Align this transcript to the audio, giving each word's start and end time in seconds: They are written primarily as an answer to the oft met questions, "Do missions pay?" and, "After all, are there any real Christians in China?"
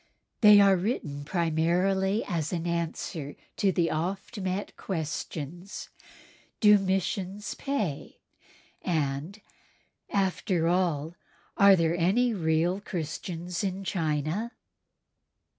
They 0.39 0.59
are 0.59 0.75
written 0.77 1.25
primarily 1.25 2.23
as 2.27 2.51
an 2.51 2.65
answer 2.65 3.35
to 3.57 3.71
the 3.71 3.91
oft 3.91 4.39
met 4.39 4.75
questions, 4.75 5.89
"Do 6.59 6.79
missions 6.79 7.53
pay?" 7.53 8.17
and, 8.81 9.39
"After 10.09 10.67
all, 10.67 11.17
are 11.55 11.75
there 11.75 11.95
any 11.95 12.33
real 12.33 12.79
Christians 12.81 13.63
in 13.63 13.83
China?" 13.83 14.53